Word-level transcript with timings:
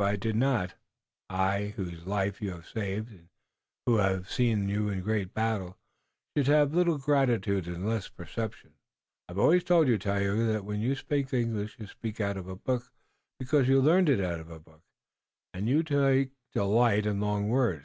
If 0.00 0.06
I 0.06 0.16
did 0.16 0.36
not, 0.36 0.72
I, 1.28 1.74
whose 1.76 2.06
life 2.06 2.40
you 2.40 2.52
have 2.52 2.66
saved 2.66 3.10
and 3.10 3.28
who 3.84 3.98
have 3.98 4.30
seen 4.30 4.70
you 4.70 4.98
great 5.02 5.22
in 5.24 5.28
battle, 5.28 5.76
should 6.34 6.46
have 6.46 6.72
little 6.72 6.96
gratitude 6.96 7.66
and 7.68 7.86
less 7.86 8.08
perception." 8.08 8.72
"I've 9.28 9.36
always 9.36 9.64
told 9.64 9.86
you, 9.88 9.98
Tayoga, 9.98 10.44
that 10.44 10.64
when 10.64 10.80
you 10.80 10.94
speak 10.94 11.30
English 11.34 11.76
you 11.78 11.86
speak 11.88 12.22
out 12.22 12.38
of 12.38 12.48
a 12.48 12.56
book, 12.56 12.90
because 13.38 13.68
you 13.68 13.82
learned 13.82 14.08
it 14.08 14.18
out 14.22 14.40
of 14.40 14.48
a 14.48 14.58
book 14.58 14.80
and 15.52 15.68
you 15.68 15.82
take 15.82 16.30
delight 16.54 17.04
in 17.04 17.20
long 17.20 17.50
words. 17.50 17.84